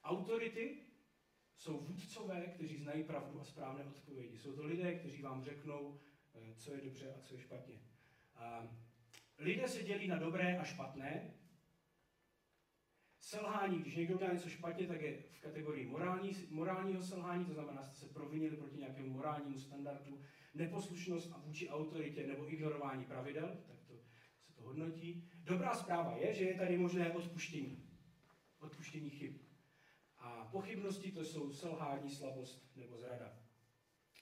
[0.03, 0.79] Autority
[1.57, 4.39] jsou vůdcové, kteří znají pravdu a správné odpovědi.
[4.39, 6.01] Jsou to lidé, kteří vám řeknou,
[6.35, 7.81] eh, co je dobře a co je špatně.
[8.35, 8.69] A
[9.39, 11.35] lidé se dělí na dobré a špatné.
[13.21, 17.83] Selhání, když někdo udělá něco špatně, tak je v kategorii morální, morálního selhání, to znamená,
[17.83, 20.21] že se provinili proti nějakému morálnímu standardu,
[20.55, 23.95] neposlušnost a vůči autoritě nebo ignorování pravidel, tak to
[24.41, 25.29] se to hodnotí.
[25.35, 27.89] Dobrá zpráva je, že je tady možné odpuštění.
[28.61, 29.37] Odpuštění chyb.
[30.19, 33.39] A pochybnosti to jsou selhání, slabost nebo zrada.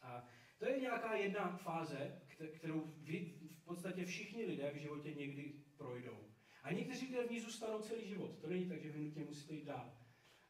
[0.03, 0.25] A
[0.59, 2.21] to je nějaká jedna fáze,
[2.55, 6.19] kterou vy, v podstatě všichni lidé v životě někdy projdou.
[6.63, 8.39] A někteří lidé v ní zůstanou celý život.
[8.41, 9.97] To není tak, že vy nutně musíte jít dál.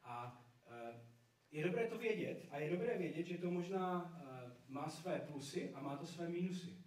[0.03, 1.01] A e,
[1.51, 5.73] je dobré to vědět a je dobré vědět, že to možná e, má své plusy
[5.73, 6.77] a má to své minusy.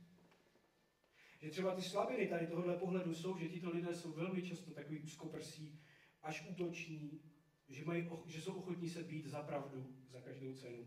[1.38, 5.00] Že třeba ty slabiny tady tohohle pohledu jsou, že tito lidé jsou velmi často takový
[5.00, 5.80] úzkoprsí,
[6.22, 7.20] až útoční,
[7.68, 10.86] že, mají, že jsou ochotní se být za pravdu za každou cenu.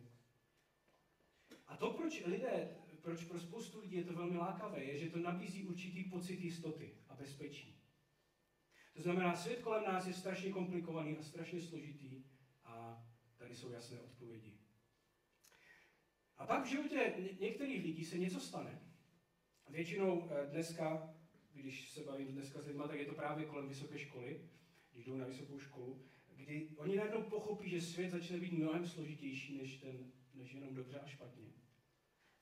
[1.67, 5.19] A to, proč lidé, proč pro spoustu lidí je to velmi lákavé, je, že to
[5.19, 7.79] nabízí určitý pocit jistoty a bezpečí.
[8.93, 12.23] To znamená, svět kolem nás je strašně komplikovaný a strašně složitý
[12.63, 13.05] a
[13.37, 14.57] tady jsou jasné odpovědi.
[16.37, 18.81] A pak v životě některých lidí se něco stane.
[19.69, 21.15] Většinou eh, dneska,
[21.53, 24.41] když se bavím dneska s lidmi, tak je to právě kolem vysoké školy,
[24.91, 26.01] když jdou na vysokou školu,
[26.35, 30.99] kdy oni najednou pochopí, že svět začne být mnohem složitější než, ten, než jenom dobře
[30.99, 31.45] a špatně.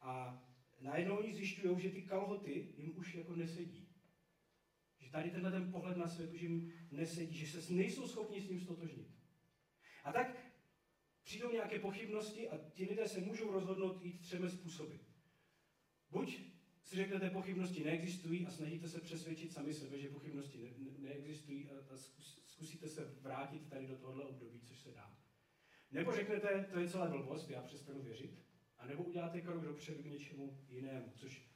[0.02, 0.44] A
[0.80, 3.88] najednou oni zjišťují, že ty kalhoty jim už jako nesedí.
[5.00, 8.50] Že tady tenhle ten pohled na svět už jim nesedí, že se nejsou schopni s
[8.50, 9.08] ním stotožnit.
[10.04, 10.54] A tak
[11.24, 14.96] přijdou nějaké pochybnosti a ti lidé se můžou rozhodnout jít třemi způsoby.
[16.10, 16.42] Buď
[16.84, 21.70] si řeknete, pochybnosti neexistují a snažíte se přesvědčit sami sebe, že pochybnosti ne- ne- neexistují
[21.70, 21.98] a, a
[22.46, 25.18] zkusíte se vrátit tady do tohohle období, což se dá.
[25.92, 28.47] Nebo řeknete, to je celá blbost, já přestanu věřit,
[28.78, 31.48] a nebo uděláte krok dopředu k něčemu jinému, což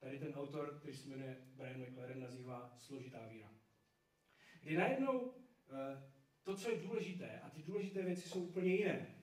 [0.00, 3.50] tady ten autor, který se jmenuje Brian McLaren, nazývá složitá víra.
[4.62, 5.34] Kdy najednou
[5.70, 9.22] eh, to, co je důležité, a ty důležité věci jsou úplně jiné.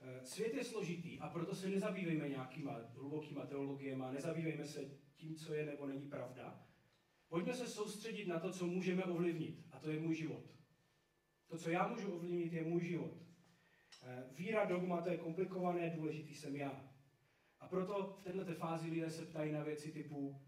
[0.00, 5.54] Eh, svět je složitý a proto se nezabývejme nějakýma hlubokýma teologiema, nezabývejme se tím, co
[5.54, 6.66] je nebo není pravda.
[7.28, 10.44] Pojďme se soustředit na to, co můžeme ovlivnit, a to je můj život.
[11.46, 13.25] To, co já můžu ovlivnit, je můj život.
[14.08, 16.84] Eh, víra, dogma, to je komplikované, důležitý jsem já.
[17.60, 20.40] A proto v této fázi lidé se ptají na věci typu,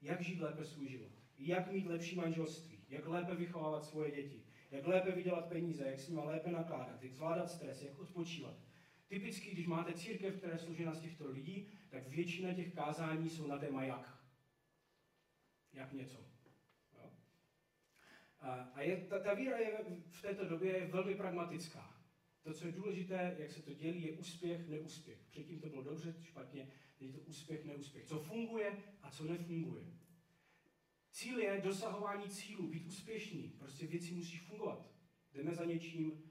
[0.00, 4.86] jak žít lépe svůj život, jak mít lepší manželství, jak lépe vychovávat svoje děti, jak
[4.86, 8.54] lépe vydělat peníze, jak s nimi lépe nakládat, jak zvládat stres, jak odpočívat.
[9.08, 13.46] Typicky, když máte církev, která je složena z těchto lidí, tak většina těch kázání jsou
[13.46, 14.18] na téma jak.
[15.72, 16.18] Jak něco.
[16.94, 17.12] Jo?
[18.40, 21.97] A, a je, ta, ta víra je v této době je velmi pragmatická.
[22.48, 25.18] To, co je důležité, jak se to dělí, je úspěch, neúspěch.
[25.30, 28.04] Předtím to bylo dobře, špatně, teď je to úspěch, neúspěch.
[28.04, 29.84] Co funguje a co nefunguje.
[31.10, 33.54] Cíl je dosahování cílu, být úspěšný.
[33.58, 34.90] Prostě věci musí fungovat.
[35.34, 36.22] Jdeme za něčím,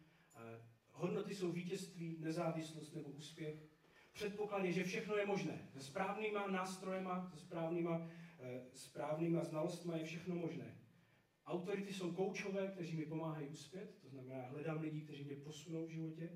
[0.91, 3.63] hodnoty jsou vítězství, nezávislost nebo úspěch.
[4.13, 5.69] Předpoklad je, že všechno je možné.
[5.73, 10.77] Se správnýma nástrojema, se správnýma, eh, správnýma znalostmi je všechno možné.
[11.47, 15.89] Autority jsou koučové, kteří mi pomáhají uspět, to znamená, hledám lidi, kteří mě posunou v
[15.89, 16.29] životě.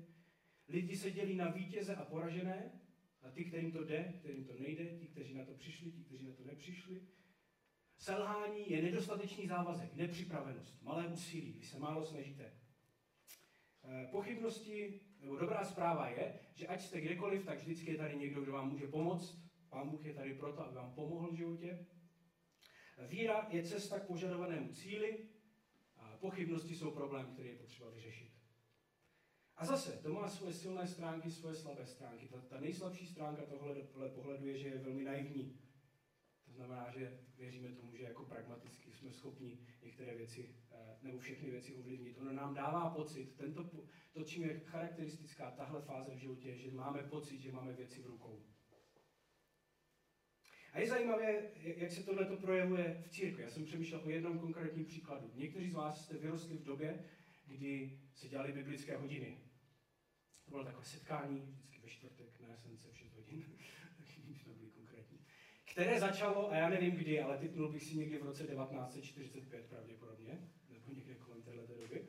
[0.68, 2.72] Lidi se dělí na vítěze a poražené,
[3.24, 6.26] na ty, kterým to jde, kterým to nejde, ti, kteří na to přišli, ti, kteří
[6.26, 7.02] na to nepřišli.
[7.96, 12.52] Selhání je nedostatečný závazek, nepřipravenost, malé úsilí, vy se málo snažíte.
[13.84, 18.40] Eh, pochybnosti, nebo dobrá zpráva je, že ať jste kdekoliv, tak vždycky je tady někdo,
[18.40, 19.42] kdo vám může pomoct.
[19.68, 21.86] Pán Bůh je tady proto, aby vám pomohl v životě.
[22.98, 25.28] Víra je cesta k požadovanému cíli
[25.96, 28.32] a pochybnosti jsou problém, který je potřeba vyřešit.
[29.56, 32.28] A zase, to má svoje silné stránky, svoje slabé stránky.
[32.28, 33.42] Ta, ta nejslabší stránka
[33.92, 35.58] tohle pohledu je, že je velmi naivní.
[36.44, 41.50] To znamená, že věříme tomu, že jako pragmaticky jsme schopni některé věci eh, nebo všechny
[41.50, 42.18] věci ovlivnit.
[42.18, 43.70] Ono nám dává pocit, tento,
[44.12, 48.06] to, čím je charakteristická tahle fáze v životě, že máme pocit, že máme věci v
[48.06, 48.44] rukou.
[50.72, 53.42] A je zajímavé, jak se tohle projevuje v církvi.
[53.42, 55.30] Já jsem přemýšlel o jednom konkrétním příkladu.
[55.34, 57.04] Někteří z vás jste vyrostli v době,
[57.46, 59.38] kdy se dělali biblické hodiny.
[60.44, 63.44] To bylo takové setkání, vždycky ve čtvrtek na esence v 6 hodin,
[64.34, 65.18] jsme byli konkrétní.
[65.72, 70.48] Které začalo, a já nevím kdy, ale typnul bych si někdy v roce 1945 pravděpodobně,
[70.70, 72.06] nebo někde kolem této doby.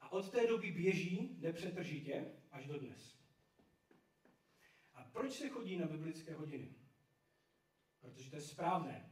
[0.00, 3.16] A od té doby běží nepřetržitě až do dnes.
[4.94, 6.74] A proč se chodí na biblické hodiny?
[8.14, 9.10] Protože to je správné.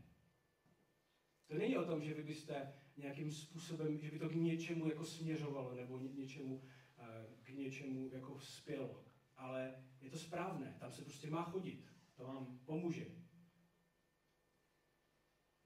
[1.47, 5.05] To není o tom, že vy byste nějakým způsobem, že by to k něčemu jako
[5.05, 6.63] směřovalo, nebo něčemu,
[6.99, 9.05] eh, k něčemu jako spělo.
[9.37, 11.85] Ale je to správné, tam se prostě má chodit.
[12.17, 13.07] To vám pomůže.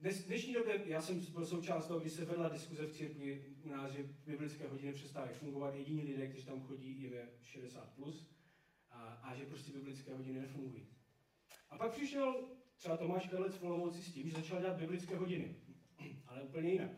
[0.00, 3.68] Dnes, dnešní době, já jsem byl součást toho, když se vedla diskuze v církvi u
[3.68, 8.30] nás, že biblické hodiny přestávají fungovat, jediní lidé, kteří tam chodí, je 60+, plus,
[8.90, 10.88] a, a že prostě biblické hodiny nefungují.
[11.70, 15.56] A pak přišel třeba Tomáš Karlec v Olomouci s tím, že začal dělat biblické hodiny,
[16.26, 16.90] ale úplně jinak.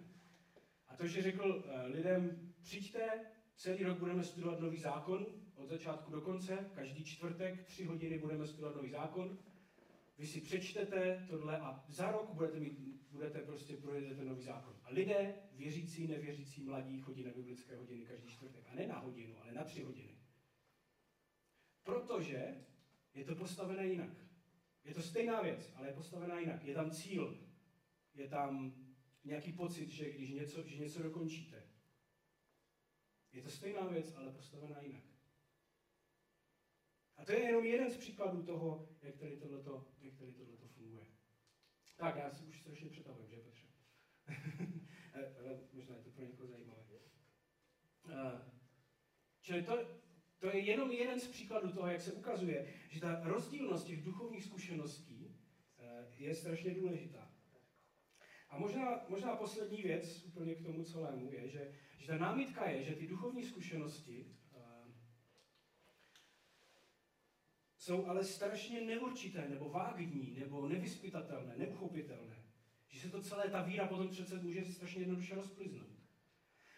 [0.89, 6.11] A to, že řekl eh, lidem, přijďte, celý rok budeme studovat nový zákon, od začátku
[6.11, 9.39] do konce, každý čtvrtek, tři hodiny budeme studovat nový zákon,
[10.19, 12.79] vy si přečtete tohle a za rok budete, mít,
[13.11, 14.77] budete prostě projedete nový zákon.
[14.85, 18.65] A lidé, věřící, nevěřící, mladí, chodí na biblické hodiny každý čtvrtek.
[18.73, 20.19] A ne na hodinu, ale na tři hodiny.
[21.83, 22.65] Protože
[23.15, 24.30] je to postavené jinak.
[24.91, 26.65] Je to stejná věc, ale je postavená jinak.
[26.65, 27.39] Je tam cíl,
[28.15, 28.75] je tam
[29.25, 31.63] nějaký pocit, že když něco, že něco dokončíte.
[33.33, 35.03] Je to stejná věc, ale postavená jinak.
[37.17, 41.07] A to je jenom jeden z příkladů toho, jak tady tohleto, jak tady tohleto funguje.
[41.97, 43.67] Tak, já si už strašně přetavujem, že Petře?
[45.73, 46.83] možná je to pro někoho zajímavé.
[48.05, 48.41] Uh,
[49.41, 50.00] čili to,
[50.41, 54.45] to je jenom jeden z příkladů toho, jak se ukazuje, že ta rozdílnost těch duchovních
[54.45, 55.85] zkušeností uh,
[56.19, 57.31] je strašně důležitá.
[58.49, 62.83] A možná, možná poslední věc úplně k tomu celému je, že, že ta námitka je,
[62.83, 64.27] že ty duchovní zkušenosti
[67.81, 72.37] jsou ale strašně neurčité, nebo vágní, nebo nevyspytatelné, neuchopitelné.
[72.89, 76.00] Že se to celé, ta víra potom přece může strašně jednoduše rozpliznout.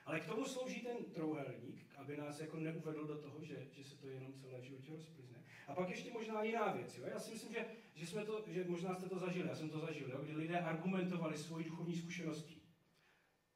[0.04, 3.96] Ale k tomu slouží ten trouhelník, aby nás jako neuvedl do toho, že, že se
[3.96, 5.44] to jenom celé životě rozplizne.
[5.66, 6.98] A pak ještě možná jiná věc.
[6.98, 7.04] Jo?
[7.06, 9.80] Já si myslím, že, že, jsme to, že možná jste to zažili, já jsem to
[9.80, 10.18] zažil, jo?
[10.22, 12.62] kdy lidé argumentovali svoji duchovní zkušeností.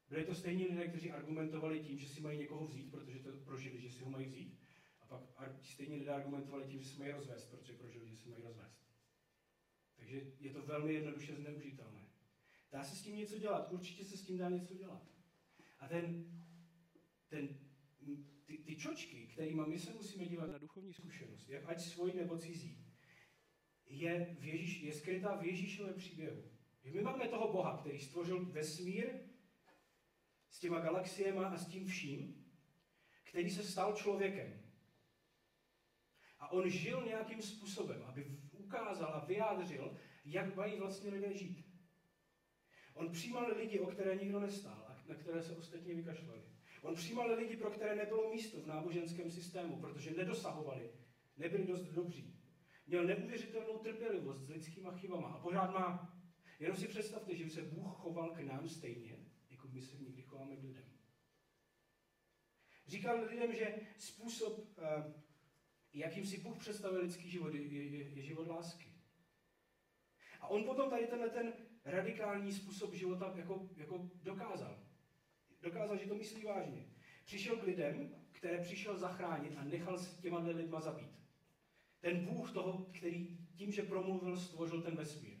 [0.09, 3.81] Byli to stejní lidé, kteří argumentovali tím, že si mají někoho vzít, protože to prožili,
[3.81, 4.59] že si ho mají vzít.
[5.01, 5.25] A pak
[5.61, 8.77] stejně lidé argumentovali tím, že se mají rozvést, protože prožili, že se mají rozvést.
[9.95, 12.07] Takže je to velmi jednoduše zneužitelné.
[12.71, 15.16] Dá se s tím něco dělat, určitě se s tím dá něco dělat.
[15.79, 16.25] A ten,
[17.27, 17.59] ten,
[18.45, 22.37] ty, ty čočky, kterými my se musíme dívat na duchovní zkušenost, jak ať svoji nebo
[22.37, 22.87] cizí,
[23.85, 26.43] je, v Ježíš, je skrytá v Ježíšovém příběhu.
[26.83, 29.07] My máme toho Boha, který stvořil vesmír
[30.49, 32.45] s těma galaxiema a s tím vším,
[33.23, 34.61] který se stal člověkem.
[36.39, 41.65] A on žil nějakým způsobem, aby ukázal a vyjádřil, jak mají vlastně lidé žít.
[42.93, 46.41] On přijímal lidi, o které nikdo nestál na které se ostatně vykašlali.
[46.81, 50.91] On přijímal lidi, pro které nebylo místo v náboženském systému, protože nedosahovali,
[51.37, 52.37] nebyli dost dobří.
[52.87, 56.13] Měl neuvěřitelnou trpělivost s lidskýma chybama a pořád má.
[56.59, 59.17] Jenom si představte, že se Bůh choval k nám stejně,
[59.49, 60.83] jako my se někdy chováme k lidem.
[62.87, 65.13] Říkal lidem, že způsob, eh,
[65.93, 68.93] jakým si Bůh představil lidský život, je, je, je život lásky.
[70.39, 71.53] A on potom tady tenhle ten
[71.85, 74.86] radikální způsob života jako, jako dokázal.
[75.61, 76.85] Dokázal, že to myslí vážně.
[77.25, 81.11] Přišel k lidem, které přišel zachránit a nechal se těma lidma zabít.
[81.99, 85.37] Ten Bůh toho, který tím, že promluvil, stvořil ten vesmír.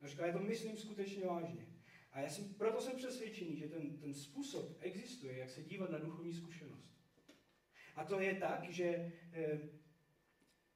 [0.00, 1.66] No říká, já to myslím skutečně vážně.
[2.12, 5.98] A já jsem, proto jsem přesvědčený, že ten, ten způsob existuje, jak se dívat na
[5.98, 6.88] duchovní zkušenost.
[7.96, 9.58] A to je tak, že, eh,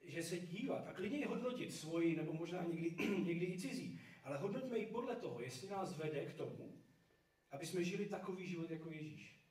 [0.02, 4.78] že se dívat a klidně hodnotit svoji, nebo možná někdy, někdy i cizí, ale hodnoťme
[4.78, 6.81] ji podle toho, jestli nás vede k tomu,
[7.52, 9.42] aby jsme žili takový život jako Ježíš.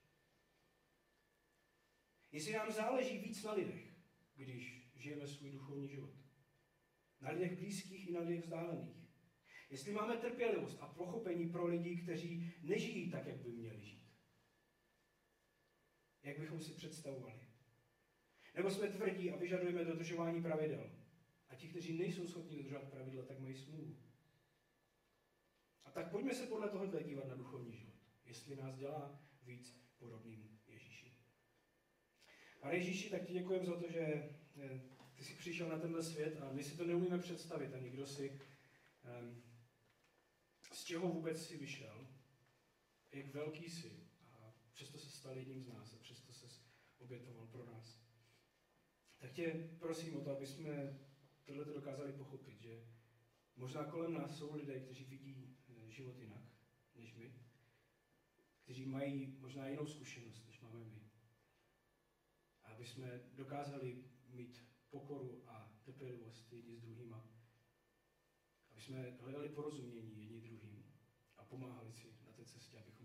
[2.32, 3.94] Jestli nám záleží víc na lidech,
[4.36, 6.14] když žijeme svůj duchovní život.
[7.22, 9.02] Na lidech blízkých i na lidech vzdálených.
[9.70, 14.12] Jestli máme trpělivost a pochopení pro lidi, kteří nežijí tak, jak by měli žít.
[16.24, 17.40] Jak bychom si představovali.
[18.56, 20.92] Nebo jsme tvrdí a vyžadujeme dodržování pravidel.
[21.50, 23.98] A ti, kteří nejsou schopni dodržovat pravidla, tak mají smůlu.
[25.86, 27.91] A tak pojďme se podle tohohle dívat na duchovní život.
[28.32, 31.12] Jestli nás dělá víc podobným Ježíši.
[32.60, 34.82] Pane Ježíši, tak ti děkujeme za to, že eh,
[35.14, 38.40] ty jsi přišel na tenhle svět a my si to neumíme představit, ani kdo si,
[39.22, 39.44] um,
[40.74, 42.08] z čeho vůbec si vyšel,
[43.12, 46.48] jak velký jsi a přesto se stal jedním z nás a přesto se
[47.00, 48.02] obětoval pro nás.
[49.18, 51.00] Tak tě prosím o to, aby jsme
[51.44, 52.86] tohle dokázali pochopit, že
[53.56, 56.44] možná kolem nás jsou lidé, kteří vidí eh, život jinak
[56.96, 57.51] než my,
[58.72, 61.02] kteří mají možná jinou zkušenost, než máme my.
[62.64, 67.28] Aby jsme dokázali mít pokoru a trpělivost jedni s druhýma.
[68.72, 70.86] Aby jsme hledali porozumění jedni druhým
[71.38, 73.01] a pomáhali si na té cestě, abychom.